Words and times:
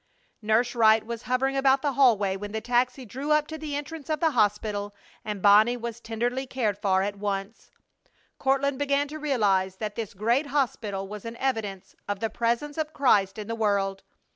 Nurse 0.41 0.73
Wright 0.73 1.05
was 1.05 1.21
hovering 1.29 1.55
about 1.55 1.83
the 1.83 1.91
hallway 1.93 2.35
when 2.35 2.53
the 2.53 2.59
taxi 2.59 3.05
drew 3.05 3.29
up 3.33 3.45
to 3.45 3.57
the 3.59 3.75
entrance 3.75 4.09
of 4.09 4.19
the 4.19 4.31
hospital, 4.31 4.95
and 5.23 5.43
Bonnie 5.43 5.77
was 5.77 5.99
tenderly 5.99 6.47
cared 6.47 6.75
for 6.79 7.03
at 7.03 7.19
once. 7.19 7.69
Courtland 8.39 8.79
began 8.79 9.07
to 9.09 9.19
realize 9.19 9.75
that 9.75 9.93
this 9.93 10.15
great 10.15 10.47
hospital 10.47 11.07
was 11.07 11.23
an 11.23 11.37
evidence 11.37 11.95
of 12.07 12.19
the 12.19 12.31
Presence 12.31 12.79
of 12.79 12.93
Christ 12.93 13.37
in 13.37 13.45
the 13.47 13.53
world! 13.53 14.01